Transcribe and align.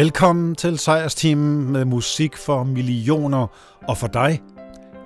Velkommen 0.00 0.54
til 0.54 0.78
Sejrsteamen 0.78 1.72
med 1.72 1.84
musik 1.84 2.36
for 2.36 2.64
millioner 2.64 3.46
og 3.88 3.98
for 3.98 4.06
dig. 4.06 4.42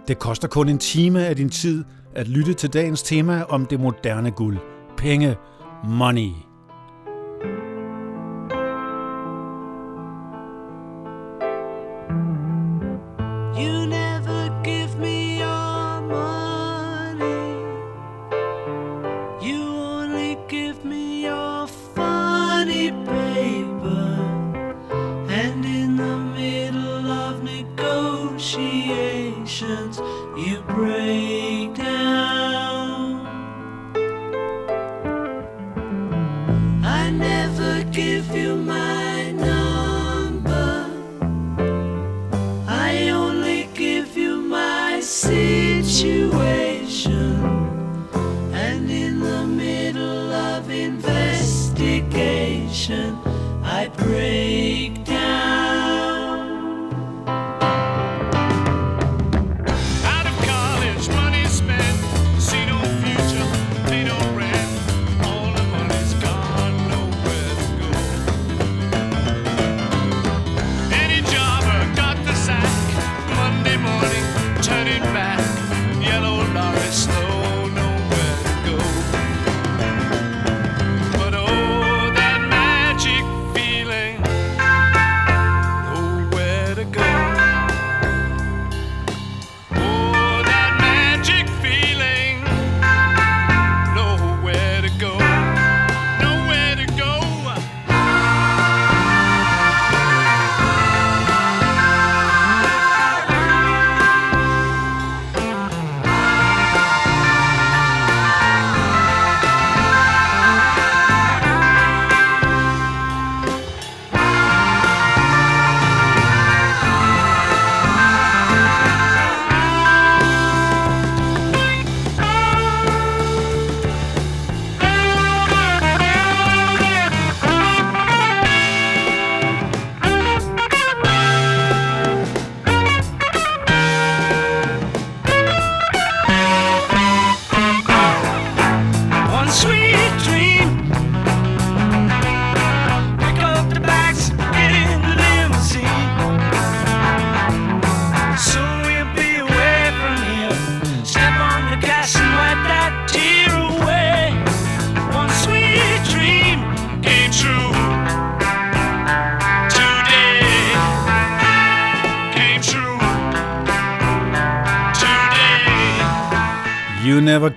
Det 0.09 0.19
koster 0.19 0.49
kun 0.49 0.69
en 0.69 0.79
time 0.79 1.27
af 1.27 1.37
din 1.37 1.51
tid 1.51 1.85
at 2.15 2.29
lytte 2.29 2.55
til 2.55 2.73
dagens 2.73 3.03
tema 3.03 3.43
om 3.43 3.67
det 3.67 3.81
moderne 3.81 4.31
guld. 4.31 4.59
Penge. 4.97 5.37
Money. 5.85 6.31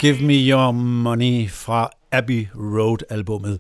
Give 0.08 0.26
Me 0.26 0.34
Your 0.34 0.72
Money 0.72 1.50
fra 1.50 1.90
Abbey 2.12 2.48
Road-albummet. 2.56 3.60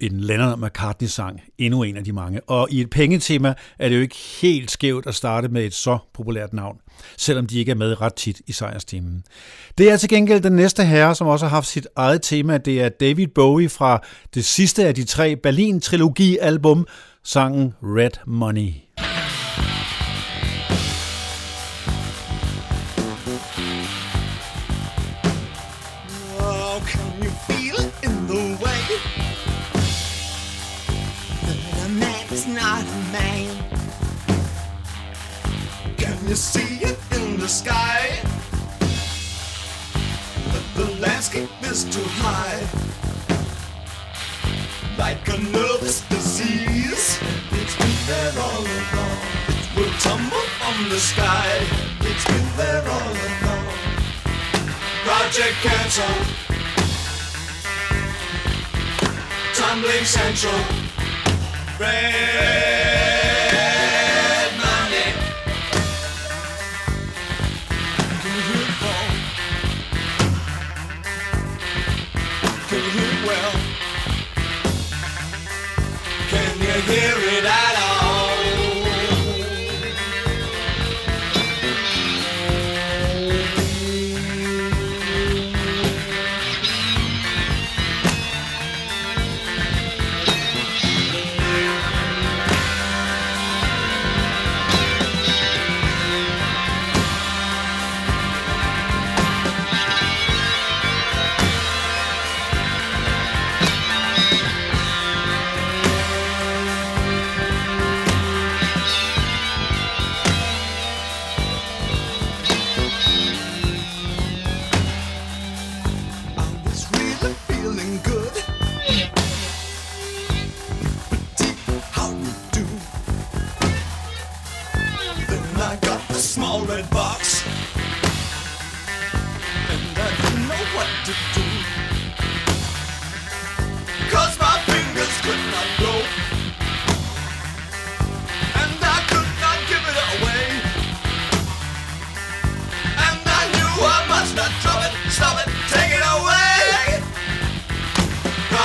En 0.00 0.20
Lennon 0.20 0.60
McCartney-sang, 0.60 1.40
endnu 1.58 1.82
en 1.82 1.96
af 1.96 2.04
de 2.04 2.12
mange. 2.12 2.40
Og 2.40 2.68
i 2.70 2.80
et 2.80 2.90
pengetema 2.90 3.54
er 3.78 3.88
det 3.88 3.96
jo 3.96 4.00
ikke 4.00 4.16
helt 4.42 4.70
skævt 4.70 5.06
at 5.06 5.14
starte 5.14 5.48
med 5.48 5.64
et 5.64 5.74
så 5.74 5.98
populært 6.14 6.52
navn, 6.52 6.76
selvom 7.18 7.46
de 7.46 7.58
ikke 7.58 7.70
er 7.70 7.76
med 7.76 8.00
ret 8.00 8.14
tit 8.14 8.40
i 8.46 8.52
sejrstimen. 8.52 9.24
Det 9.78 9.90
er 9.90 9.96
til 9.96 10.08
gengæld 10.08 10.40
den 10.40 10.52
næste 10.52 10.84
herre, 10.84 11.14
som 11.14 11.26
også 11.26 11.46
har 11.46 11.50
haft 11.50 11.66
sit 11.66 11.86
eget 11.96 12.22
tema. 12.22 12.58
Det 12.58 12.82
er 12.82 12.88
David 12.88 13.26
Bowie 13.26 13.68
fra 13.68 14.02
det 14.34 14.44
sidste 14.44 14.86
af 14.86 14.94
de 14.94 15.04
tre 15.04 15.36
Berlin-trilogi-album, 15.36 16.86
sangen 17.22 17.74
Red 17.82 18.18
Money. 18.26 18.72
You 36.28 36.36
see 36.36 36.84
it 36.84 36.98
in 37.12 37.38
the 37.38 37.48
sky? 37.48 38.18
That 40.52 40.66
the 40.74 40.86
landscape 41.00 41.50
is 41.62 41.84
too 41.84 42.08
high, 42.22 42.60
like 44.98 45.26
a 45.28 45.38
nervous 45.52 46.00
disease. 46.08 47.18
It's 47.52 47.76
been 47.76 47.98
there 48.06 48.32
all 48.38 48.64
along. 48.78 49.18
It 49.48 49.68
will 49.76 49.94
tumble 50.00 50.46
from 50.60 50.88
the 50.88 51.00
sky. 51.00 51.50
It's 52.00 52.24
been 52.24 52.48
there 52.56 52.84
all 52.96 53.14
along. 53.26 53.66
Project 55.04 55.56
Cancel. 55.66 56.14
Tumbling 59.54 60.04
Central. 60.04 60.60
Red 61.78 63.23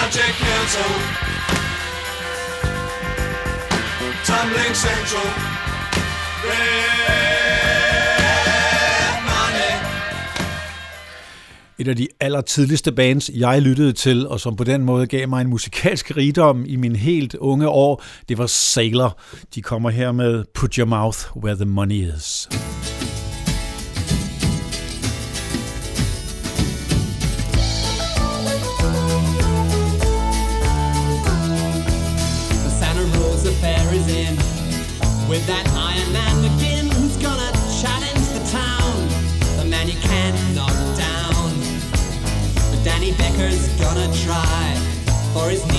Project 0.10 0.40
Mental 0.42 0.92
Tumbling 4.26 4.76
Central 4.76 5.30
Red 6.44 6.80
Money 9.24 9.74
et 11.80 11.88
af 11.88 11.96
de 11.96 12.08
allertidligste 12.20 12.92
bands, 12.92 13.30
jeg 13.36 13.62
lyttede 13.62 13.94
til, 13.94 14.28
og 14.28 14.40
som 14.40 14.56
på 14.56 14.64
den 14.64 14.84
måde 14.84 15.08
gav 15.08 15.28
mig 15.28 15.42
en 15.42 15.48
musikalsk 15.48 16.18
rigdom 16.18 16.66
i 16.68 16.76
min 16.76 16.96
helt 16.96 17.36
unge 17.36 17.68
år, 17.68 18.04
det 18.30 18.38
var 18.38 18.48
Sailor. 18.48 19.20
De 19.56 19.62
kommer 19.62 19.90
her 19.90 20.12
med 20.12 20.44
Put 20.54 20.76
Your 20.76 20.88
Mouth 20.88 21.38
Where 21.38 21.56
the 21.56 21.66
Money 21.66 22.08
Is. 22.16 22.50
With 35.30 35.46
that 35.46 35.68
Iron 35.78 36.12
Man 36.12 36.42
McGinn 36.42 36.92
who's 36.92 37.16
gonna 37.18 37.52
challenge 37.80 38.26
the 38.34 38.42
town, 38.50 38.98
the 39.58 39.66
man 39.70 39.88
you 39.88 39.94
can't 40.02 40.36
knock 40.56 40.74
down. 40.98 41.54
But 42.72 42.84
Danny 42.84 43.12
Becker's 43.14 43.68
gonna 43.78 44.12
try 44.26 44.76
for 45.32 45.52
his 45.52 45.64
knee. 45.68 45.79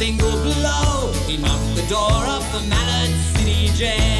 single 0.00 0.30
blow. 0.30 1.12
He 1.26 1.36
knocked 1.36 1.76
the 1.76 1.82
door 1.86 2.00
off 2.00 2.50
the 2.52 2.60
Mallard 2.70 3.10
City 3.36 3.68
Jail. 3.76 4.19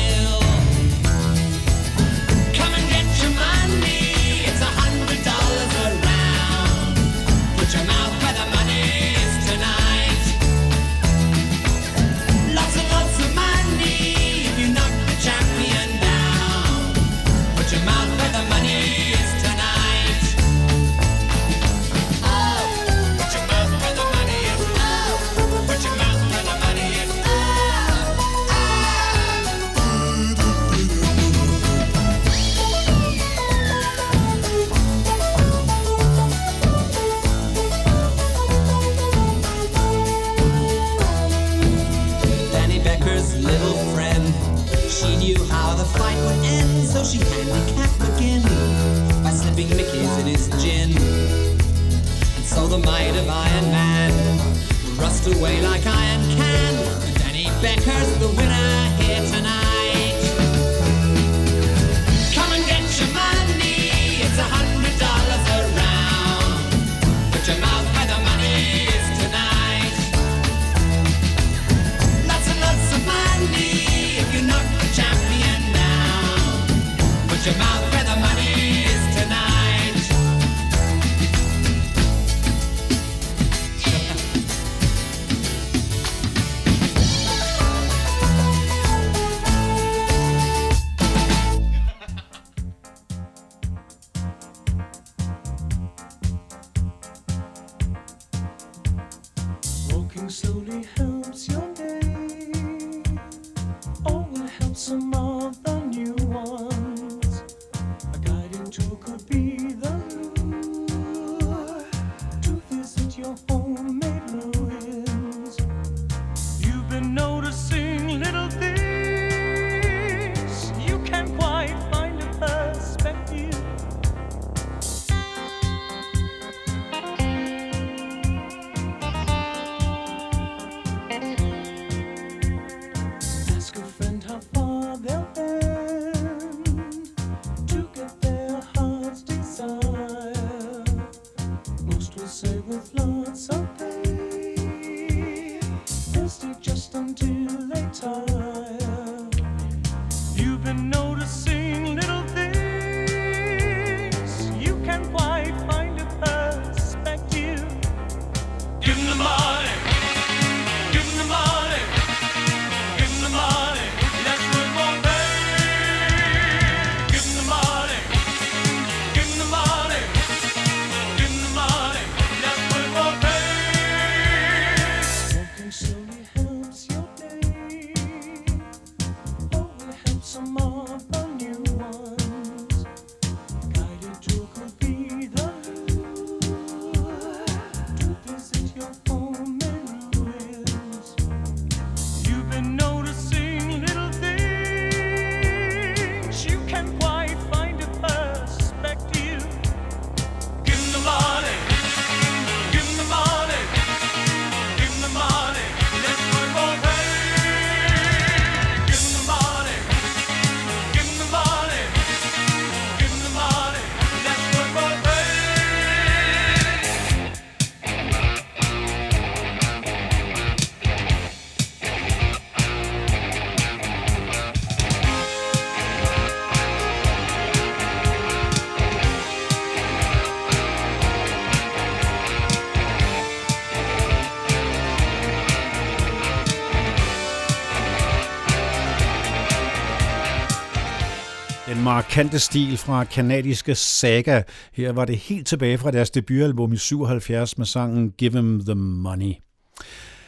Markante 241.94 242.38
stil 242.38 242.76
fra 242.76 243.04
kanadiske 243.04 243.74
Saga. 243.74 244.42
Her 244.72 244.92
var 244.92 245.04
det 245.04 245.16
helt 245.16 245.46
tilbage 245.46 245.78
fra 245.78 245.90
deres 245.90 246.10
debutalbum 246.10 246.72
i 246.72 246.76
77 246.76 247.58
med 247.58 247.66
sangen 247.66 248.10
Give 248.10 248.38
'em 248.38 248.64
the 248.64 248.74
Money. 248.74 249.32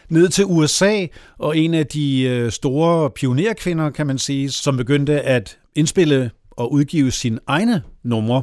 Ned 0.08 0.28
til 0.28 0.44
USA, 0.44 1.06
og 1.38 1.58
en 1.58 1.74
af 1.74 1.86
de 1.86 2.22
øh, 2.22 2.52
store 2.52 3.10
pionerkvinder, 3.10 3.90
kan 3.90 4.06
man 4.06 4.18
sige, 4.18 4.50
som 4.50 4.76
begyndte 4.76 5.20
at 5.20 5.58
indspille 5.74 6.30
og 6.50 6.72
udgive 6.72 7.10
sine 7.10 7.38
egne 7.46 7.82
numre. 8.02 8.42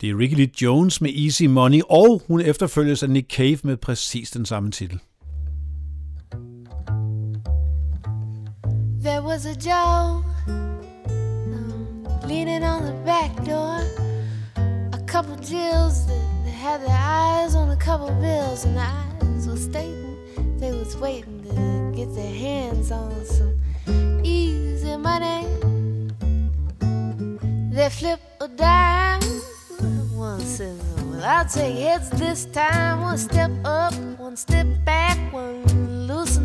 Det 0.00 0.10
er 0.10 0.18
Ricky 0.18 0.34
Lee 0.34 0.50
Jones 0.62 1.00
med 1.00 1.10
Easy 1.24 1.44
Money, 1.44 1.80
og 1.90 2.22
hun 2.28 2.40
efterfølges 2.40 3.02
af 3.02 3.10
Nick 3.10 3.34
Cave 3.34 3.58
med 3.64 3.76
præcis 3.76 4.30
den 4.30 4.46
samme 4.46 4.70
titel. 4.70 5.00
There 9.04 9.22
was 9.22 9.46
a 9.46 9.54
Joe 9.66 10.28
leaning 12.28 12.62
on 12.62 12.84
the 12.84 12.92
back 13.04 13.34
door. 13.42 13.80
A 14.92 15.02
couple 15.06 15.34
Jills 15.36 16.06
that, 16.06 16.44
that 16.44 16.50
had 16.50 16.82
their 16.82 16.90
eyes 16.90 17.54
on 17.54 17.70
a 17.70 17.76
couple 17.76 18.10
bills, 18.20 18.66
and 18.66 18.76
the 18.76 18.82
eyes 18.82 19.48
were 19.48 19.56
stating 19.56 20.14
they 20.58 20.72
was 20.72 20.94
waiting 20.98 21.42
to 21.44 21.96
get 21.96 22.14
their 22.14 22.34
hands 22.34 22.90
on 22.92 23.24
some 23.24 23.54
easy 24.22 24.94
money. 24.96 25.46
They 27.72 27.88
flip 27.88 28.20
a 28.42 28.48
dime. 28.48 29.22
One 30.14 30.40
says, 30.40 30.78
Well, 30.96 31.24
I'll 31.24 31.46
take 31.46 31.78
heads 31.78 32.10
this 32.10 32.44
time. 32.46 33.00
One 33.00 33.16
step 33.16 33.52
up, 33.64 33.94
one 34.18 34.36
step 34.36 34.66
back, 34.84 35.16
one 35.32 35.87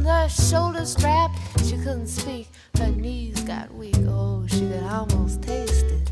loosened 0.03 0.07
her 0.07 0.29
shoulder 0.29 0.85
strap. 0.85 1.31
She 1.65 1.77
couldn't 1.77 2.07
speak, 2.07 2.49
her 2.77 2.87
knees 2.87 3.41
got 3.41 3.73
weak. 3.73 3.95
Oh, 4.07 4.45
she 4.47 4.59
could 4.59 4.83
almost 4.83 5.41
taste 5.41 5.85
it. 5.85 6.09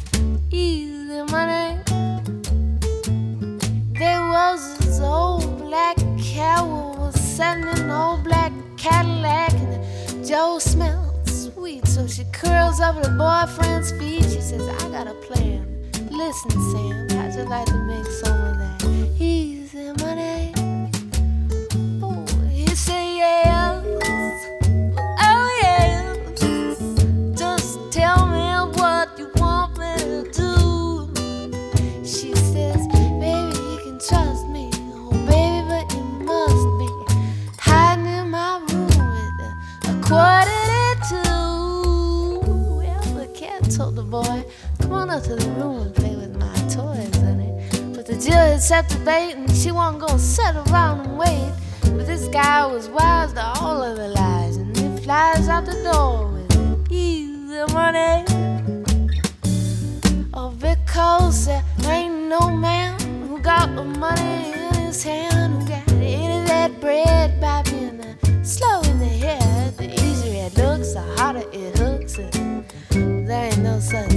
Easy 0.51 1.21
money. 1.31 1.79
There 3.93 4.21
was 4.21 4.77
this 4.79 4.99
old 4.99 5.57
black 5.59 5.97
cow 6.19 6.95
was 6.97 7.19
sending 7.19 7.77
an 7.79 7.91
old 7.91 8.23
black 8.23 8.51
Cadillac, 8.77 9.53
and 9.53 10.25
Joe 10.25 10.59
smelled 10.59 11.29
sweet, 11.29 11.87
so 11.87 12.07
she 12.07 12.23
curls 12.31 12.79
up 12.79 12.95
at 12.95 13.05
her 13.05 13.17
boyfriend's 13.17 13.91
feet. 13.91 14.23
She 14.23 14.41
says, 14.41 14.67
I 14.67 14.89
got 14.89 15.07
a 15.07 15.13
plan. 15.13 15.67
Listen, 16.09 16.51
Sam, 16.51 17.09
how'd 17.09 17.35
you 17.35 17.43
like 17.43 17.65
to 17.67 17.77
make 17.85 18.05
some 18.05 18.41
of 18.41 18.57
that 18.57 18.85
easy 19.19 19.91
money? 20.03 20.30
Yes. 23.21 24.49
Oh, 25.21 25.49
yes. 25.61 26.79
Just 27.37 27.91
tell 27.91 28.25
me 28.25 28.47
what 28.79 29.09
you 29.19 29.29
want 29.35 29.77
me 29.77 29.95
to 29.95 30.31
do. 30.33 31.13
She 32.03 32.33
says, 32.33 32.87
baby, 32.87 33.53
you 33.59 33.79
can 33.83 33.99
trust 33.99 34.47
me. 34.47 34.71
Oh, 34.95 35.11
baby, 35.29 35.67
but 35.69 35.93
you 35.93 36.03
must 36.25 36.65
be 36.79 36.87
hiding 37.59 38.07
in 38.07 38.31
my 38.31 38.57
room 38.71 38.87
with 38.87 39.45
a, 39.45 39.51
a 39.85 39.93
quarter 40.01 40.65
to 40.81 40.97
two. 41.07 41.21
The 43.19 43.27
cat 43.35 43.69
told 43.69 43.97
the 43.97 44.03
boy, 44.03 44.43
come 44.79 44.93
on 44.93 45.11
up 45.11 45.21
to 45.25 45.35
the 45.35 45.47
room 45.51 45.81
and 45.83 45.93
play 45.93 46.15
with 46.15 46.35
my 46.37 46.55
toys, 46.73 47.15
honey. 47.17 47.51
But 47.93 48.07
the 48.07 48.17
Jill 48.17 48.33
had 48.33 48.63
set 48.63 48.89
the 48.89 48.97
bait 49.05 49.33
and 49.33 49.51
she 49.51 49.69
wasn't 49.71 50.01
gonna 50.01 50.17
sit 50.17 50.55
around 50.55 51.01
and 51.01 51.19
wait. 51.19 51.53
But 52.01 52.07
this 52.07 52.27
guy 52.29 52.65
was 52.65 52.89
wise 52.89 53.31
to 53.33 53.45
all 53.61 53.83
of 53.83 53.95
the 53.95 54.07
lies 54.07 54.57
and 54.57 54.75
he 54.75 55.03
flies 55.03 55.47
out 55.47 55.67
the 55.67 55.79
door 55.83 56.31
with 56.31 56.91
easy 56.91 57.63
money. 57.75 58.25
Oh, 60.33 60.49
because 60.49 61.45
there 61.45 61.63
ain't 61.87 62.27
no 62.27 62.49
man 62.49 62.99
who 63.27 63.37
got 63.37 63.75
the 63.75 63.83
money 63.83 64.51
in 64.51 64.73
his 64.73 65.03
hand, 65.03 65.61
who 65.61 65.69
got 65.69 65.91
any 65.91 66.39
of 66.39 66.47
that 66.47 66.81
bread 66.81 67.39
by 67.39 67.61
being 67.69 68.01
slow 68.43 68.81
in 68.81 68.97
the 68.97 69.05
head. 69.05 69.77
The 69.77 69.93
easier 69.93 70.47
it 70.47 70.57
looks, 70.57 70.93
the 70.93 71.03
harder 71.17 71.43
it 71.53 71.77
hooks, 71.77 72.15
there 72.15 73.45
ain't 73.45 73.59
no 73.59 73.79
such 73.79 74.10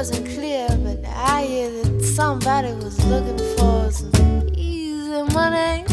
wasn't 0.00 0.26
clear, 0.28 0.66
but 0.82 0.98
I 1.04 1.42
hear 1.42 1.70
that 1.70 2.02
somebody 2.02 2.72
was 2.72 2.98
looking 3.04 3.36
for 3.58 3.90
some 3.92 4.48
easy 4.56 5.22
money. 5.34 5.84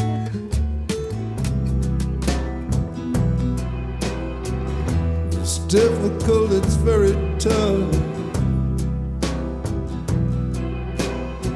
It's 5.38 5.58
difficult, 5.68 6.54
it's 6.54 6.76
very 6.76 7.16
tough. 7.38 7.94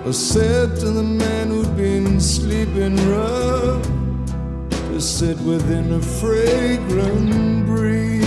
I 0.05 0.11
said 0.11 0.75
to 0.81 0.89
the 0.91 1.03
man 1.03 1.51
who'd 1.51 1.77
been 1.77 2.19
sleeping 2.19 2.97
rough 3.09 3.81
to 4.89 4.99
sit 4.99 5.39
within 5.39 5.93
a 5.93 6.01
fragrant 6.01 7.65
breeze, 7.65 8.20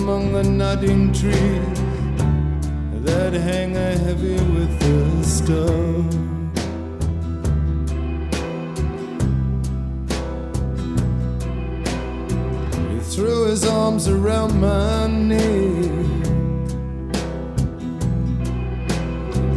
among 0.00 0.32
the 0.32 0.42
nodding 0.42 1.12
trees 1.12 1.80
that 3.04 3.34
hang 3.34 3.74
heavy 3.74 4.40
with 4.54 4.72
the 4.80 5.22
stuff. 5.22 6.06
He 12.90 12.98
threw 13.14 13.48
his 13.48 13.66
arms 13.66 14.08
around 14.08 14.58
my 14.58 15.06
neck, 15.06 15.90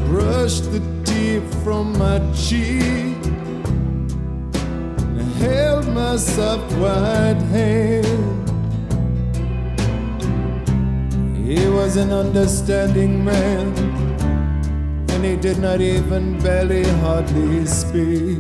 brushed 0.07 0.65
the 0.73 0.81
tear 1.05 1.41
from 1.63 1.97
my 1.97 2.19
cheek, 2.33 3.23
and 5.19 5.33
held 5.35 5.87
my 5.87 6.17
soft 6.17 6.69
white 6.73 7.41
hand. 7.53 8.42
Was 11.83 11.97
an 11.97 12.13
understanding 12.13 13.25
man, 13.25 13.67
and 15.09 15.25
he 15.25 15.35
did 15.35 15.59
not 15.59 15.81
even 15.81 16.39
barely 16.39 16.85
hardly 17.01 17.65
speak. 17.65 18.39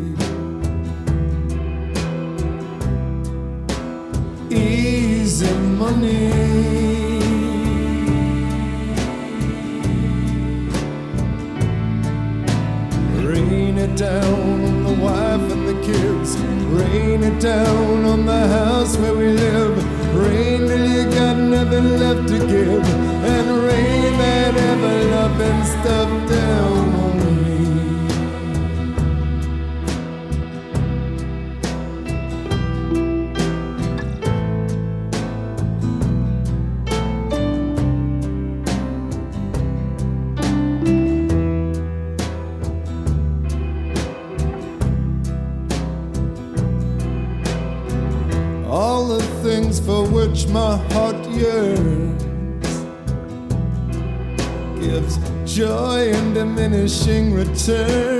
easy 4.49 5.53
money. 5.81 6.31
Rain 13.27 13.77
it 13.77 13.97
down 13.97 14.63
on 14.69 14.83
the 14.87 14.95
wife 15.03 15.47
and 15.51 15.67
the 15.67 15.77
kids. 15.89 16.37
Rain 16.79 17.23
it 17.23 17.41
down 17.41 18.05
on 18.05 18.25
the 18.25 18.47
house 18.47 18.95
where 18.95 19.13
we 19.13 19.27
live. 19.33 19.75
Rain 20.15 20.52
got 21.23 21.37
nothing 21.37 21.87
left 21.99 22.27
to 22.27 22.39
give. 22.51 22.85
And 23.33 23.47
rain 23.67 24.17
that 24.17 24.55
ever 24.71 24.95
loving 25.15 25.63
stuff 25.73 26.11
down 26.29 26.92
diminishing 56.83 57.33
returns 57.33 58.12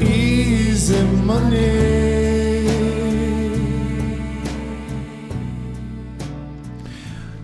Easy 0.00 0.92
money. 1.26 2.04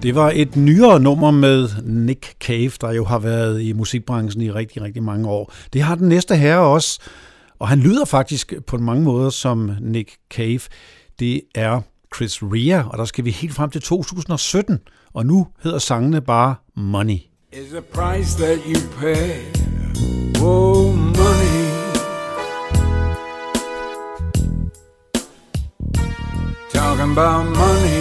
Det 0.03 0.15
var 0.15 0.33
et 0.35 0.57
nyere 0.57 1.01
nummer 1.01 1.31
med 1.31 1.69
Nick 1.85 2.37
Cave, 2.41 2.71
der 2.81 2.93
jo 2.93 3.05
har 3.05 3.19
været 3.19 3.63
i 3.63 3.73
musikbranchen 3.73 4.43
i 4.43 4.51
rigtig, 4.51 4.83
rigtig 4.83 5.03
mange 5.03 5.29
år. 5.29 5.53
Det 5.73 5.83
har 5.83 5.95
den 5.95 6.09
næste 6.09 6.37
herre 6.37 6.61
også, 6.61 7.01
og 7.59 7.69
han 7.69 7.79
lyder 7.79 8.05
faktisk 8.05 8.55
på 8.67 8.79
mange 8.79 9.05
måder 9.05 9.31
som 9.31 9.71
Nick 9.81 10.11
Cave. 10.31 10.61
Det 11.19 11.41
er 11.55 11.81
Chris 12.15 12.43
Rea, 12.43 12.83
og 12.89 12.99
der 12.99 13.05
skal 13.05 13.25
vi 13.25 13.31
helt 13.31 13.55
frem 13.55 13.71
til 13.71 13.83
2017, 13.83 14.79
og 15.15 15.27
nu 15.27 15.47
hedder 15.63 15.79
sangene 15.79 16.21
bare 16.21 16.55
Money. 16.77 17.30
is 17.53 17.73
the 17.73 17.83
price 17.83 18.35
that 18.37 18.65
you 18.65 18.81
pay. 19.01 19.45
Oh, 20.37 20.93
money. 20.93 21.67
Talking 26.71 27.13
about 27.13 27.47
money. 27.47 28.00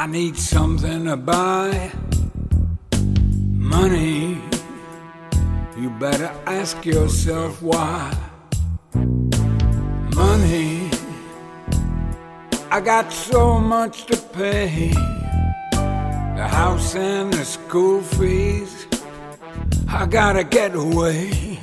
I 0.00 0.06
need 0.06 0.36
something 0.36 1.06
to 1.06 1.16
buy. 1.16 1.90
Money, 3.52 4.40
you 5.76 5.90
better 5.98 6.30
ask 6.46 6.86
yourself 6.86 7.60
why. 7.60 8.16
Money, 10.14 10.88
I 12.70 12.80
got 12.80 13.12
so 13.12 13.58
much 13.58 14.06
to 14.06 14.16
pay. 14.16 14.92
The 15.72 16.46
house 16.48 16.94
and 16.94 17.32
the 17.32 17.44
school 17.44 18.00
fees, 18.00 18.86
I 19.88 20.06
gotta 20.06 20.44
get 20.44 20.76
away. 20.76 21.58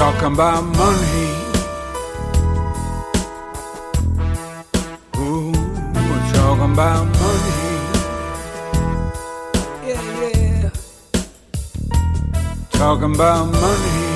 talking 0.00 0.32
about 0.32 0.64
money. 0.64 1.28
Ooh, 5.18 5.52
we're 5.52 6.32
talking 6.32 6.72
about 6.72 7.04
money. 7.20 7.60
Yeah, 9.86 10.02
yeah. 10.22 10.70
Talking 12.70 13.14
about 13.14 13.52
money. 13.52 14.09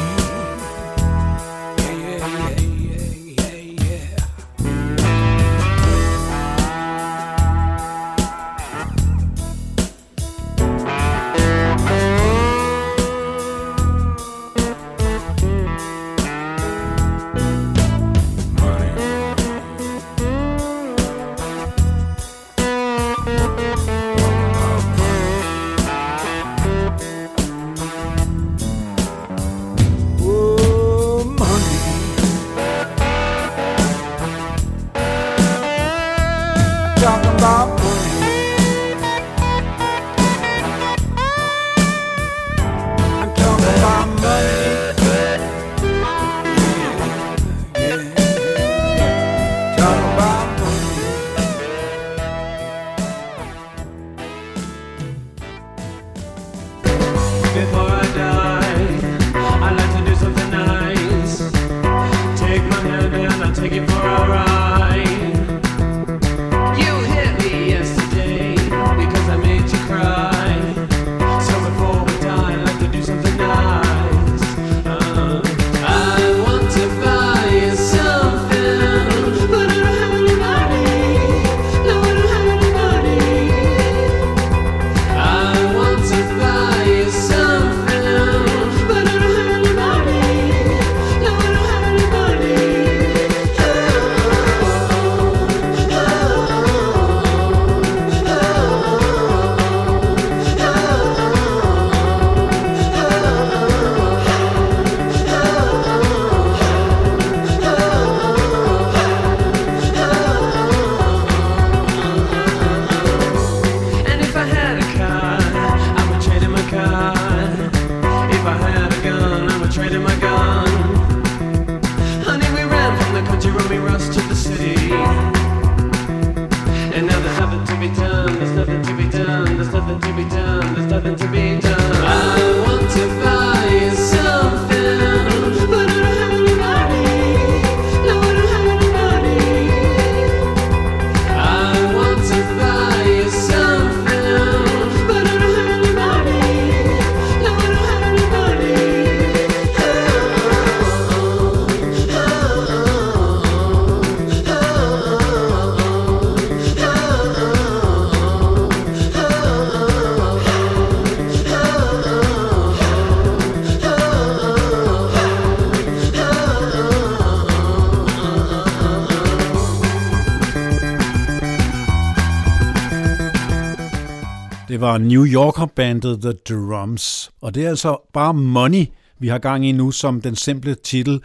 Yorker-bandet 175.35 176.21
The 176.21 176.33
Drums. 176.33 177.31
Og 177.41 177.55
det 177.55 177.65
er 177.65 177.69
altså 177.69 177.97
bare 178.13 178.35
Money, 178.35 178.87
vi 179.19 179.29
har 179.29 179.39
gang 179.39 179.67
i 179.67 179.73
nu 179.73 179.91
som 179.91 180.21
den 180.21 180.37
simple 180.37 180.75
titel. 180.75 181.21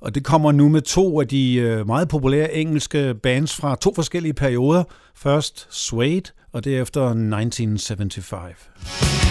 Og 0.00 0.14
det 0.14 0.24
kommer 0.24 0.52
nu 0.52 0.68
med 0.68 0.82
to 0.82 1.20
af 1.20 1.28
de 1.28 1.54
øh, 1.54 1.86
meget 1.86 2.08
populære 2.08 2.54
engelske 2.54 3.14
bands 3.14 3.56
fra 3.56 3.76
to 3.76 3.94
forskellige 3.94 4.34
perioder. 4.34 4.84
Først 5.14 5.66
Suede, 5.70 6.30
og 6.52 6.64
derefter 6.64 7.08
1975. 7.08 9.21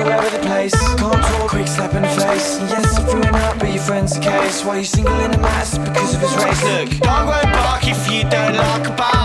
all 0.00 0.12
over 0.12 0.30
the 0.30 0.38
place. 0.44 0.74
Can't 0.96 0.98
talk, 0.98 1.50
quick 1.50 1.66
slap 1.66 1.94
in 1.94 2.02
the 2.02 2.08
face. 2.08 2.58
Yes, 2.60 2.98
if 2.98 3.06
you 3.12 3.18
ain't 3.18 3.34
up, 3.34 3.58
but 3.58 3.70
your 3.72 3.82
friend's 3.82 4.18
case. 4.18 4.64
Why 4.64 4.78
you 4.78 4.84
single 4.84 5.18
in 5.20 5.34
a 5.34 5.38
mess? 5.38 5.78
because 5.78 6.14
of 6.14 6.20
his 6.20 6.34
race. 6.36 6.62
Look, 6.62 6.90
dog 7.00 7.26
won't 7.28 7.52
bark 7.54 7.82
if 7.86 8.10
you 8.10 8.22
don't 8.28 8.56
like 8.56 8.86
a 8.86 8.94
bowl. 8.96 9.18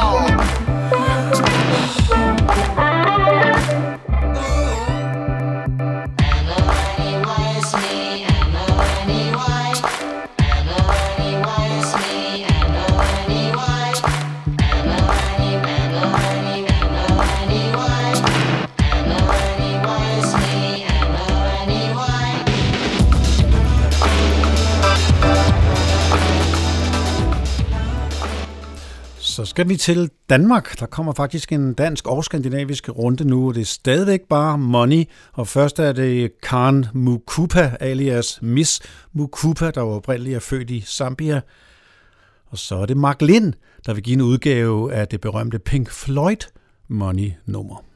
Skal 29.54 29.70
vi 29.70 29.76
til 29.76 30.10
Danmark. 30.30 30.80
Der 30.80 30.86
kommer 30.86 31.14
faktisk 31.14 31.52
en 31.52 31.74
dansk 31.74 32.08
og 32.08 32.24
skandinavisk 32.24 32.90
runde 32.90 33.28
nu. 33.28 33.48
og 33.48 33.56
Det 33.56 33.62
er 33.62 33.66
stadigvæk 33.66 34.22
bare 34.30 34.58
Money. 34.58 35.04
Og 35.34 35.48
først 35.48 35.80
er 35.80 35.92
det 35.92 36.42
Karen 36.42 36.86
Mukupa, 36.94 37.78
alias 37.80 38.40
Miss 38.42 38.82
Mukupa, 39.12 39.72
der 39.72 39.82
oprindeligt 39.82 40.36
er 40.36 40.40
født 40.40 40.70
i 40.70 40.82
Zambia. 40.82 41.42
Og 42.46 42.58
så 42.58 42.76
er 42.76 42.86
det 42.86 42.98
Mark 42.98 43.22
Lind, 43.22 43.54
der 43.86 43.94
vil 43.94 44.04
give 44.04 44.14
en 44.14 44.22
udgave 44.22 44.94
af 44.94 45.08
det 45.08 45.22
berømte 45.22 45.60
Pink 45.60 45.92
Floyd 45.92 46.50
Money-nummer. 46.88 47.93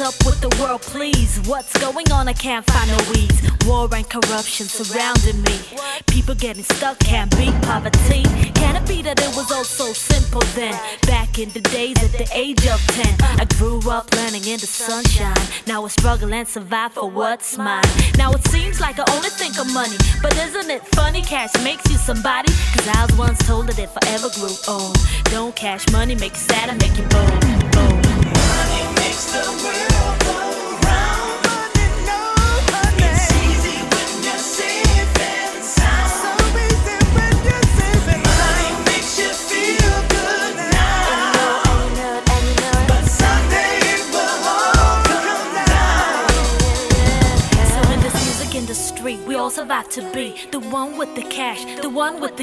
Up 0.00 0.14
with 0.24 0.40
the 0.40 0.48
world, 0.60 0.80
please. 0.82 1.40
What's 1.46 1.76
going 1.78 2.10
on? 2.10 2.28
I 2.28 2.32
can't 2.32 2.64
find 2.66 2.90
no 2.90 2.98
weeds. 3.12 3.40
War 3.66 3.88
and 3.94 4.08
corruption 4.08 4.66
surrounding 4.66 5.42
me. 5.42 5.58
People 6.06 6.34
getting 6.34 6.64
stuck, 6.64 6.98
can't 7.00 7.30
beat 7.36 7.54
poverty. 7.62 8.22
Can 8.54 8.76
it 8.76 8.88
be 8.88 9.02
that 9.02 9.20
it 9.20 9.36
was 9.36 9.52
all 9.52 9.64
so 9.64 9.92
simple 9.92 10.40
then? 10.54 10.74
Back 11.02 11.38
in 11.38 11.50
the 11.50 11.60
days 11.60 11.96
at 12.02 12.12
the 12.12 12.28
age 12.32 12.66
of 12.66 12.80
10, 12.88 13.16
I 13.40 13.44
grew 13.58 13.78
up 13.90 14.12
learning 14.14 14.46
in 14.46 14.58
the 14.60 14.66
sunshine. 14.66 15.46
Now 15.66 15.84
I 15.84 15.88
struggle 15.88 16.32
and 16.32 16.48
survive 16.48 16.94
for 16.94 17.10
what's 17.10 17.58
mine. 17.58 17.84
Now 18.16 18.32
it 18.32 18.46
seems 18.48 18.80
like 18.80 18.98
I 18.98 19.04
only 19.14 19.30
think 19.30 19.58
of 19.58 19.72
money. 19.72 19.96
But 20.22 20.36
isn't 20.36 20.70
it 20.70 20.86
funny? 20.94 21.22
Cash 21.22 21.52
makes 21.62 21.84
you 21.90 21.98
somebody. 21.98 22.52
Cause 22.74 22.88
I 22.88 23.06
was 23.06 23.16
once 23.18 23.38
told 23.46 23.68
that 23.68 23.78
it 23.78 23.90
forever 23.90 24.28
grew 24.34 24.56
old. 24.68 24.96
Don't 25.24 25.54
cash 25.54 25.84
money 25.92 26.14
make 26.14 26.32
you 26.32 26.44
sad 26.50 26.70
and 26.70 26.80
make 26.80 26.96
you 26.96 27.06
bold. 27.08 27.72
bold. 27.72 28.10
So 29.12 30.59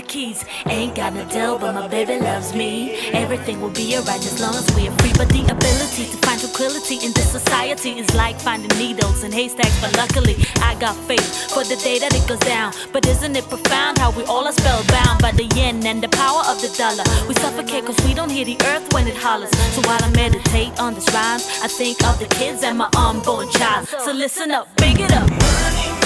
keys. 0.08 0.46
Ain't 0.66 0.96
got 0.96 1.14
no 1.14 1.26
deal, 1.26 1.60
but 1.60 1.74
my 1.74 1.88
baby 1.88 2.20
loves 2.20 2.54
me. 2.54 2.96
Everything 3.12 3.62
will 3.62 3.70
be 3.70 3.96
alright 3.98 4.24
as 4.26 4.40
long 4.40 4.56
as 4.56 4.68
we 4.76 4.88
are 4.88 4.98
free. 5.00 5.12
But 5.14 5.30
the 5.30 5.44
ability 5.44 6.06
to 6.12 6.18
find 6.26 6.40
tranquility 6.40 7.06
in 7.06 7.12
this 7.14 7.30
society 7.32 8.00
is 8.00 8.14
like 8.16 8.40
finding 8.40 8.76
needles 8.80 9.24
in 9.24 9.32
haystacks. 9.32 9.80
But 9.82 9.96
luckily, 9.98 10.36
I 10.62 10.76
got 10.80 10.96
faith 11.08 11.52
for 11.52 11.64
the 11.64 11.76
day 11.78 12.00
that 12.00 12.14
it 12.16 12.28
goes 12.28 12.40
down. 12.40 12.74
But 12.94 13.06
isn't 13.08 13.36
it 13.36 13.48
profound 13.50 13.98
how 13.98 14.12
we 14.12 14.24
all 14.24 14.46
are 14.46 14.54
spellbound 14.54 15.22
by 15.22 15.32
the 15.32 15.46
yen 15.56 15.86
and 15.86 16.02
the 16.02 16.10
power 16.10 16.42
of 16.48 16.62
the 16.62 16.70
dollar? 16.78 17.04
We 17.28 17.34
suffocate 17.36 17.86
cause 17.86 18.00
we 18.06 18.14
don't 18.14 18.32
hear 18.32 18.46
the 18.46 18.58
earth 18.72 18.94
when 18.94 19.08
it 19.08 19.16
hollers. 19.16 19.52
So 19.76 19.82
while 19.82 20.04
I 20.04 20.10
meditate 20.12 20.80
on 20.80 20.94
this 20.96 21.08
rhyme, 21.14 21.42
I 21.62 21.68
think 21.68 22.04
of 22.06 22.20
the 22.20 22.28
kids 22.28 22.64
and 22.64 22.78
my 22.78 22.90
unborn 22.96 23.50
child. 23.50 23.88
So 23.88 24.12
listen 24.14 24.52
up, 24.52 24.68
big 24.78 25.00
it 25.00 25.12
up. 25.12 25.30
It 25.30 25.44
ain't 25.84 25.98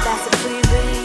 about 0.00 0.30
the 0.30 0.36
free 0.38 0.62
ring. 0.72 0.90
money. 0.90 0.99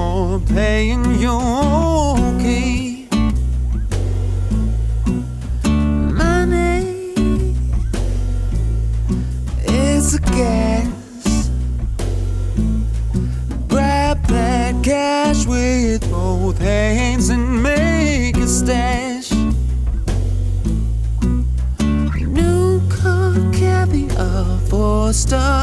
Job 0.00 0.40
with 0.40 0.50
more 0.50 0.56
pay 0.56 0.90
and 0.90 1.20
you're 1.20 1.40
okay. 2.36 3.06
Money 6.22 7.54
is 9.64 10.14
a 10.14 10.20
gas. 10.20 11.50
Grab 13.68 14.18
that 14.26 14.74
cash 14.82 15.46
with 15.46 16.02
both 16.10 16.58
hands 16.58 17.28
and 17.30 17.62
make 17.62 18.36
a 18.36 18.46
stash. 18.46 19.32
New 22.38 22.80
car 22.88 23.34
caviar 23.52 24.58
four 24.68 25.12
star 25.12 25.59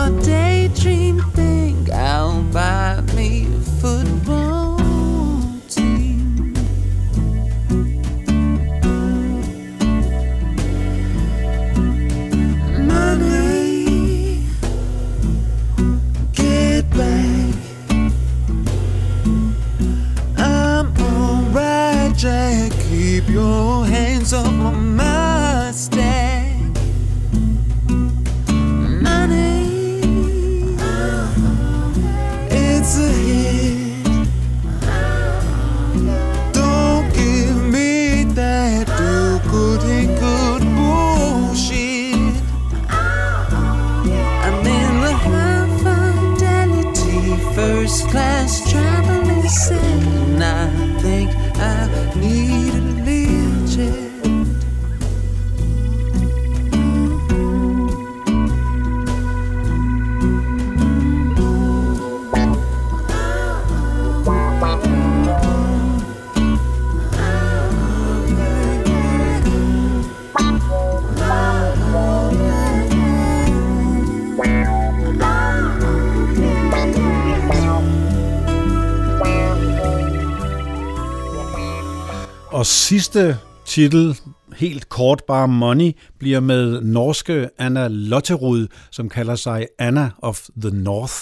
næste 83.18 83.40
titel, 83.66 84.20
helt 84.56 84.90
kort 84.90 85.24
bare 85.28 85.48
Money, 85.48 85.92
bliver 86.20 86.40
med 86.40 86.82
norske 86.82 87.50
Anna 87.58 87.88
Lotterud, 87.88 88.68
som 88.92 89.10
kalder 89.10 89.36
sig 89.36 89.68
Anna 89.80 90.10
of 90.18 90.42
the 90.62 90.72
North. 90.72 91.14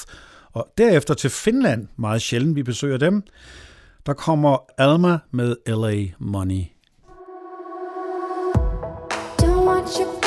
Og 0.54 0.68
derefter 0.78 1.14
til 1.14 1.30
Finland, 1.30 1.88
meget 1.98 2.22
sjældent 2.22 2.56
vi 2.56 2.64
besøger 2.64 2.98
dem, 2.98 3.24
der 4.06 4.14
kommer 4.14 4.58
Alma 4.78 5.18
med 5.32 5.56
LA 5.68 6.06
Money. 6.20 6.64
Don't 9.42 9.68
want 9.68 9.88
you 10.00 10.25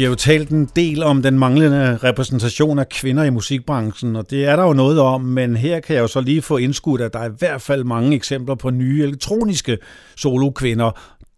bliver 0.00 0.10
jo 0.10 0.14
talt 0.14 0.48
en 0.48 0.68
del 0.76 1.02
om 1.02 1.22
den 1.22 1.38
manglende 1.38 1.96
repræsentation 1.96 2.78
af 2.78 2.88
kvinder 2.88 3.24
i 3.24 3.30
musikbranchen, 3.30 4.16
og 4.16 4.30
det 4.30 4.44
er 4.44 4.56
der 4.56 4.62
jo 4.62 4.72
noget 4.72 5.00
om, 5.00 5.20
men 5.20 5.56
her 5.56 5.80
kan 5.80 5.96
jeg 5.96 6.02
jo 6.02 6.06
så 6.06 6.20
lige 6.20 6.42
få 6.42 6.56
indskudt, 6.56 7.00
at 7.00 7.12
der 7.12 7.18
er 7.18 7.28
i 7.28 7.32
hvert 7.38 7.62
fald 7.62 7.84
mange 7.84 8.16
eksempler 8.16 8.54
på 8.54 8.70
nye 8.70 9.02
elektroniske 9.02 9.78
solokvinder, 10.16 10.90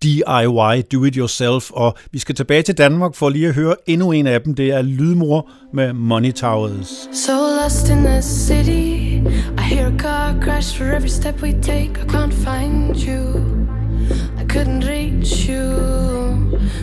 DIY, 0.03 0.83
do 0.93 1.05
it 1.05 1.15
yourself, 1.15 1.71
og 1.71 1.97
vi 2.13 2.19
skal 2.19 2.35
tilbage 2.35 2.63
til 2.63 2.79
Danmark 2.79 3.15
for 3.15 3.29
lige 3.29 3.49
at 3.49 3.55
høre 3.55 3.75
endnu 3.87 4.13
en 4.13 4.27
af 4.27 4.41
dem. 4.41 4.55
Det 4.55 4.69
er 4.71 4.83
Lydmor 4.83 5.51
med 5.75 5.93
Money 5.93 6.33
Towers. 6.33 7.09
So 7.13 7.33
lost 7.63 7.89
in 7.89 8.05
the 8.05 8.23
city, 8.23 9.23
I 9.59 9.75
hear 9.75 9.87
a 9.87 9.99
car 9.99 10.35
crash 10.43 10.79
for 10.79 10.85
every 10.85 11.09
step 11.09 11.43
we 11.43 11.53
take. 11.63 11.91
I 12.03 12.07
can't 12.07 12.35
find 12.35 12.97
you, 12.97 13.23
I 14.41 14.45
couldn't 14.53 14.85
reach 14.85 15.49
you. 15.49 16.22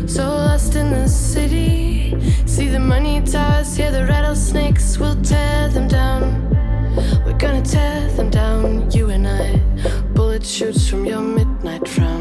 So 0.07 0.27
lost 0.27 0.75
in 0.75 0.91
the 0.91 1.07
city. 1.07 2.15
See 2.45 2.67
the 2.67 2.79
money 2.79 3.21
toss, 3.21 3.75
hear 3.75 3.91
the 3.91 4.05
rattlesnakes 4.05 4.97
We'll 4.97 5.21
tear 5.21 5.69
them 5.69 5.87
down. 5.87 6.49
We're 7.25 7.37
gonna 7.37 7.61
tear 7.61 8.09
them 8.17 8.29
down, 8.29 8.91
you 8.91 9.09
and 9.09 9.27
I. 9.27 9.57
Bullet 10.13 10.45
shoots 10.45 10.89
from 10.89 11.05
your 11.05 11.21
midnight 11.21 11.87
frown. 11.87 12.18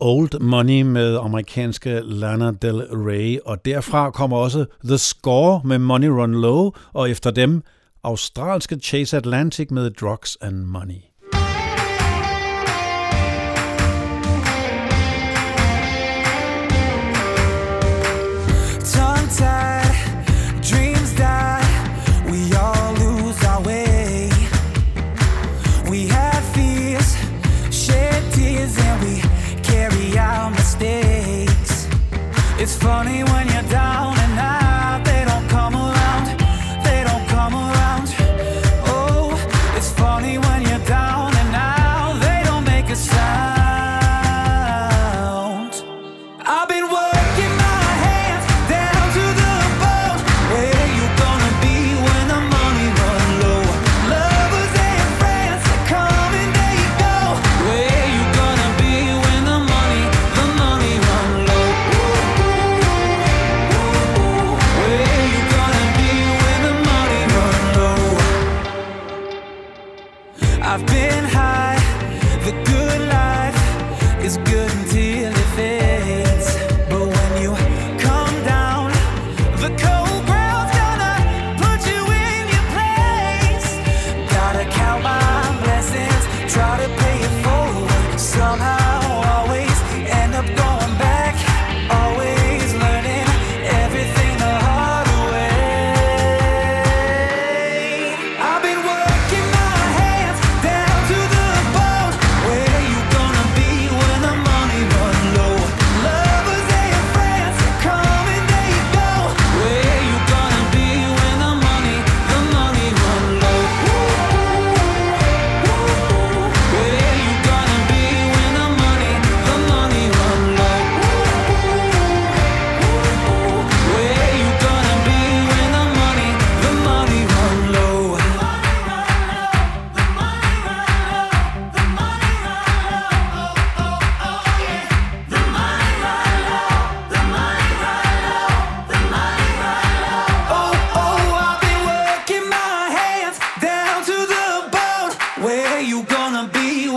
Old 0.00 0.40
Money 0.40 0.82
med 0.82 1.16
amerikanske 1.16 2.00
Lana 2.04 2.50
Del 2.50 2.82
Rey, 2.82 3.38
og 3.44 3.64
derfra 3.64 4.10
kommer 4.10 4.36
også 4.36 4.64
The 4.84 4.98
Score 4.98 5.60
med 5.64 5.78
Money 5.78 6.08
Run 6.08 6.34
Low, 6.34 6.70
og 6.92 7.10
efter 7.10 7.30
dem 7.30 7.62
australske 8.02 8.76
Chase 8.76 9.16
Atlantic 9.16 9.70
med 9.70 9.90
Drugs 9.90 10.38
and 10.40 10.64
Money. 10.64 11.09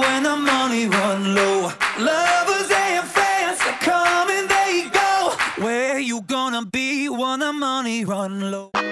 when 0.04 0.24
the 0.24 0.36
money 0.36 0.88
run 0.88 1.36
low. 1.36 1.72
Lovers 1.98 2.70
and 2.72 3.08
fans, 3.16 3.60
they 3.66 3.76
come 3.90 4.30
and 4.30 4.48
they 4.50 4.90
go. 4.92 5.34
Where 5.64 6.00
you 6.00 6.22
gonna 6.22 6.66
be 6.66 7.10
when 7.10 7.40
the 7.40 7.54
money 7.54 8.04
run 8.06 8.52
low? 8.52 8.83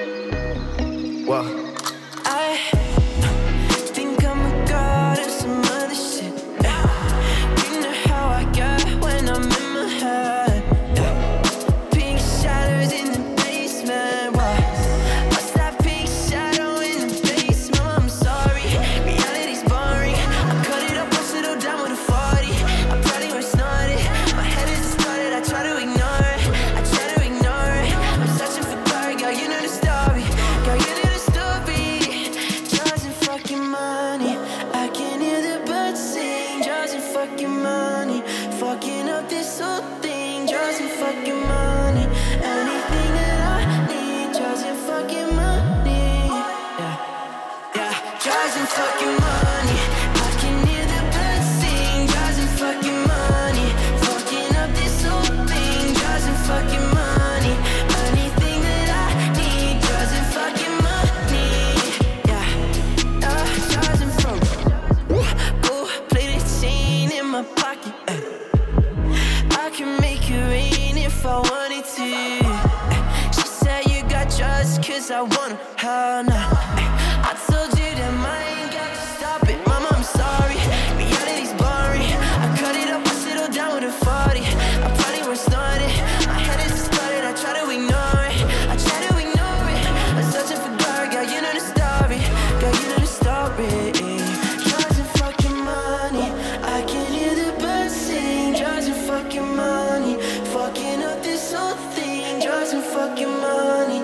fucking 103.01 103.35
money. 103.49 103.99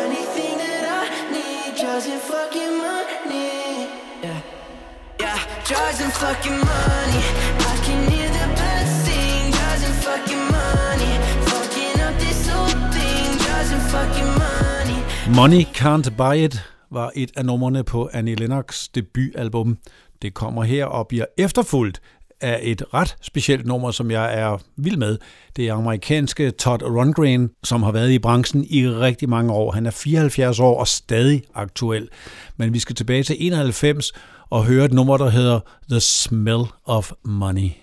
Anything 0.00 0.54
that 0.62 0.84
I 1.00 1.04
need, 1.34 1.70
drugs 1.80 2.06
and 2.14 2.22
fucking 2.30 2.74
money. 2.86 3.88
Yeah, 4.24 4.40
yeah, 5.24 5.40
drugs 5.68 5.98
and 6.04 6.12
fucking 6.22 6.60
money. 6.74 7.22
I 7.68 7.72
the 8.36 8.46
birds 8.58 8.92
sing. 9.04 9.44
Drugs 9.56 9.84
fucking 10.06 10.44
money. 10.58 11.12
Fucking 11.50 11.96
up 12.06 12.14
this 12.24 12.40
whole 12.50 12.76
thing. 12.94 13.30
Fucking 13.94 14.32
money. 14.44 14.98
Money 15.40 15.62
can't 15.80 16.08
buy 16.16 16.36
it 16.46 16.54
var 16.90 17.12
et 17.14 17.30
af 17.36 17.44
numrene 17.44 17.84
på 17.84 18.10
Annie 18.12 18.34
Lennox 18.34 18.88
debutalbum. 18.94 19.78
Det 20.22 20.34
kommer 20.34 20.62
her 20.62 20.84
og 20.84 21.08
bliver 21.08 21.26
efterfulgt 21.38 22.00
af 22.42 22.60
et 22.62 22.82
ret 22.94 23.16
specielt 23.20 23.66
nummer, 23.66 23.90
som 23.90 24.10
jeg 24.10 24.38
er 24.38 24.58
vild 24.76 24.96
med. 24.96 25.18
Det 25.56 25.68
er 25.68 25.74
amerikanske 25.74 26.50
Todd 26.50 26.82
Rundgren, 26.82 27.50
som 27.64 27.82
har 27.82 27.92
været 27.92 28.10
i 28.10 28.18
branchen 28.18 28.66
i 28.70 28.88
rigtig 28.88 29.28
mange 29.28 29.52
år. 29.52 29.72
Han 29.72 29.86
er 29.86 29.90
74 29.90 30.60
år 30.60 30.80
og 30.80 30.88
stadig 30.88 31.42
aktuel. 31.54 32.08
Men 32.56 32.72
vi 32.72 32.78
skal 32.78 32.96
tilbage 32.96 33.22
til 33.22 33.36
91 33.38 34.12
og 34.50 34.64
høre 34.64 34.84
et 34.84 34.92
nummer, 34.92 35.16
der 35.16 35.28
hedder 35.28 35.60
The 35.90 36.00
Smell 36.00 36.64
of 36.84 37.12
Money. 37.24 37.81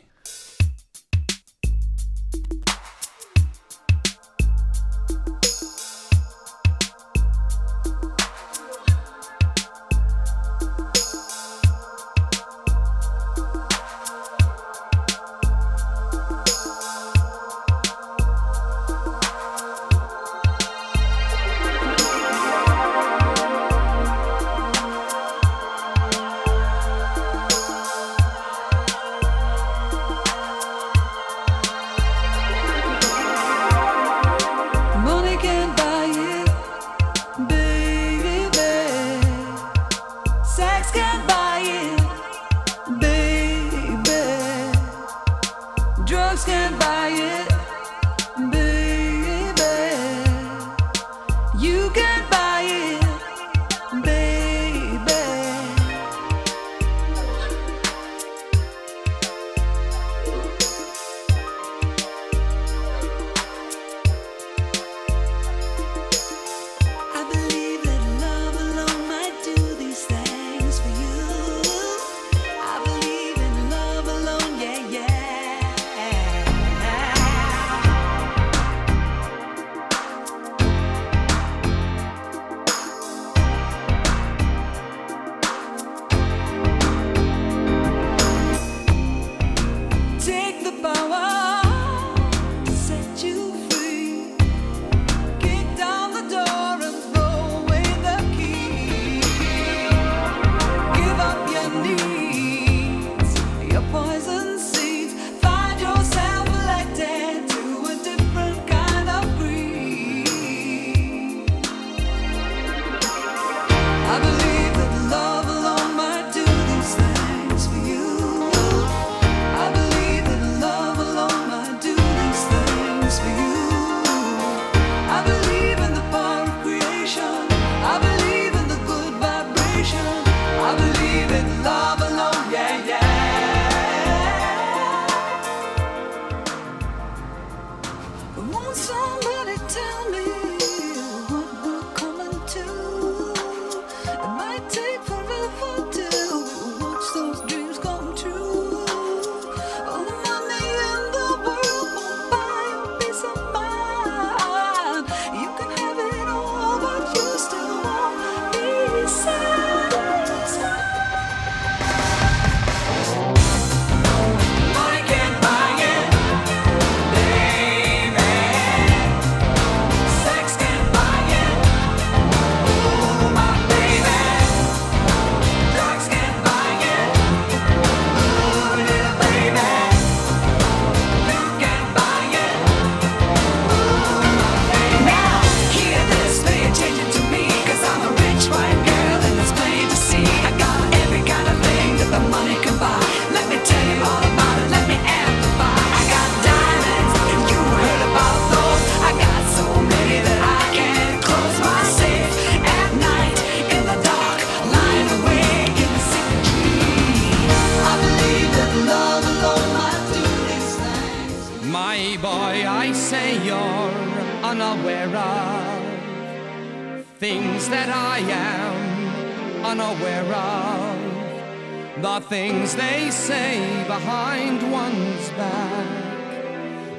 Things 222.30 222.76
they 222.76 223.10
say 223.10 223.84
behind 223.88 224.72
one's 224.72 225.30
back 225.32 226.10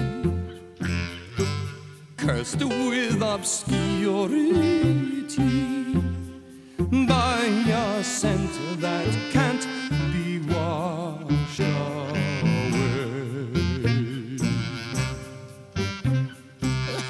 cursed 2.17 2.63
with 2.63 3.21
obscurity 3.21 4.75
by 7.07 7.45
a 7.67 8.03
scent 8.03 8.51
that 8.79 9.07
can't 9.31 9.44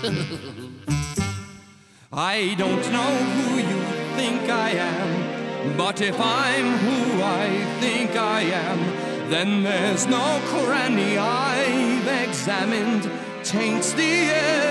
I 2.13 2.53
don't 2.59 2.91
know 2.91 3.15
who 3.35 3.57
you 3.57 3.81
think 4.15 4.47
I 4.49 4.69
am, 4.69 5.77
but 5.77 5.99
if 5.99 6.19
I'm 6.19 6.77
who 6.77 7.23
I 7.23 7.49
think 7.79 8.15
I 8.15 8.41
am, 8.41 8.77
then 9.31 9.63
there's 9.63 10.05
no 10.05 10.39
cranny 10.45 11.17
I've 11.17 12.27
examined. 12.27 13.09
Taints 13.43 13.93
the 13.93 14.03
air 14.03 14.64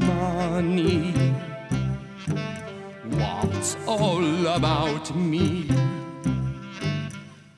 money. 0.00 1.12
What's 3.10 3.76
all 3.86 4.46
about 4.46 5.14
me? 5.14 5.68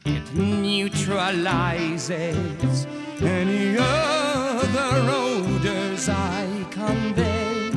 It 0.05 0.35
neutralizes 0.35 2.87
any 3.21 3.77
other 3.79 5.11
odors 5.11 6.09
I 6.09 6.67
convey. 6.71 7.71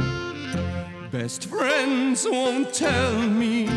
Best 1.12 1.46
friends 1.46 2.26
won't 2.30 2.74
tell 2.74 3.22
me. 3.22 3.70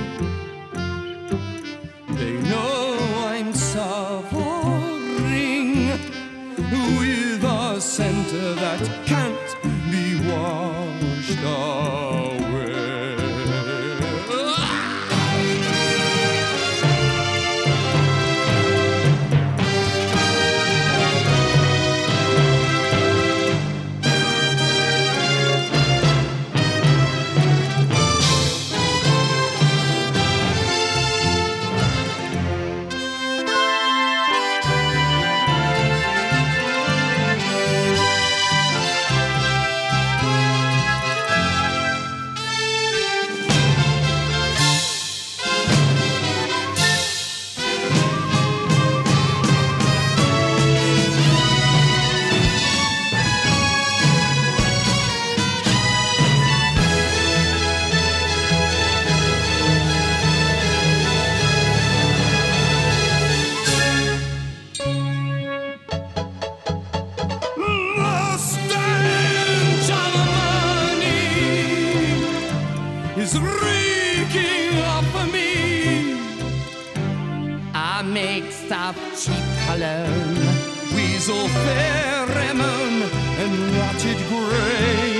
Make 78.16 78.50
stuff 78.50 78.96
cheap 79.22 79.46
cologne, 79.66 80.46
weasel 80.94 81.46
pheromone, 81.64 83.02
and 83.42 83.54
rotted 83.76 84.20
gray. 84.30 85.18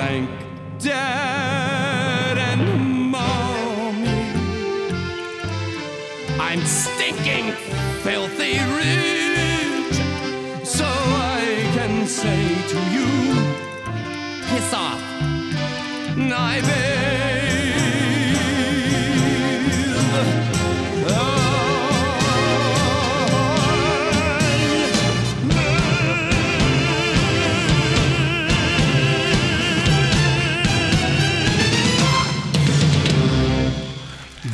Thank 0.00 0.28
dad 0.78 2.36
and 2.50 2.64
mommy. 3.10 4.20
I'm 6.38 6.62
stinking, 6.66 7.46
filthy 8.04 8.58
rich, 8.80 9.96
so 10.62 10.84
I 10.84 11.42
can 11.76 12.06
say 12.06 12.42
to 12.72 12.78
you, 12.96 13.08
piss 14.48 14.74
off. 14.74 15.02
I 16.32 16.95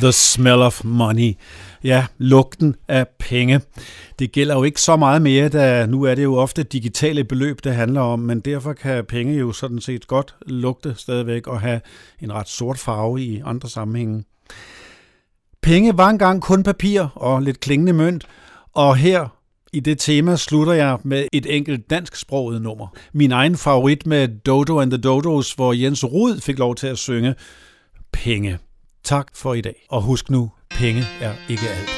The 0.03 0.11
Smell 0.11 0.61
of 0.61 0.83
Money. 0.83 1.33
Ja, 1.83 2.05
lugten 2.17 2.75
af 2.87 3.07
penge. 3.19 3.61
Det 4.19 4.31
gælder 4.31 4.55
jo 4.55 4.63
ikke 4.63 4.81
så 4.81 4.95
meget 4.95 5.21
mere, 5.21 5.49
da 5.49 5.85
nu 5.85 6.03
er 6.03 6.15
det 6.15 6.23
jo 6.23 6.35
ofte 6.35 6.63
digitale 6.63 7.23
beløb, 7.23 7.63
det 7.63 7.75
handler 7.75 8.01
om, 8.01 8.19
men 8.19 8.39
derfor 8.39 8.73
kan 8.73 9.05
penge 9.05 9.33
jo 9.33 9.51
sådan 9.51 9.81
set 9.81 10.07
godt 10.07 10.35
lugte 10.45 10.95
stadigvæk 10.97 11.47
og 11.47 11.61
have 11.61 11.81
en 12.21 12.33
ret 12.33 12.49
sort 12.49 12.77
farve 12.77 13.21
i 13.21 13.41
andre 13.45 13.69
sammenhænge. 13.69 14.23
Penge 15.61 15.97
var 15.97 16.09
engang 16.09 16.41
kun 16.41 16.63
papir 16.63 17.01
og 17.15 17.41
lidt 17.41 17.59
klingende 17.59 17.93
mønt, 17.93 18.27
og 18.73 18.95
her 18.95 19.27
i 19.73 19.79
det 19.79 19.99
tema 19.99 20.35
slutter 20.35 20.73
jeg 20.73 20.97
med 21.03 21.27
et 21.33 21.55
enkelt 21.55 21.89
dansksproget 21.89 22.61
nummer. 22.61 22.87
Min 23.13 23.31
egen 23.31 23.57
favorit 23.57 24.05
med 24.05 24.27
Dodo 24.27 24.79
and 24.79 24.91
the 24.91 25.01
Dodos, 25.01 25.53
hvor 25.53 25.73
Jens 25.73 26.03
Rud 26.05 26.41
fik 26.41 26.59
lov 26.59 26.75
til 26.75 26.87
at 26.87 26.97
synge 26.97 27.35
Penge. 28.11 28.59
Tak 29.03 29.27
for 29.35 29.53
i 29.53 29.61
dag. 29.61 29.85
Og 29.89 30.01
husk 30.01 30.29
nu, 30.29 30.51
penge 30.69 31.03
er 31.21 31.33
ikke 31.49 31.69
alt. 31.69 31.89